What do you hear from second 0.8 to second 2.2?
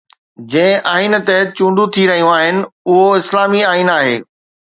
آئين تحت چونڊون ٿي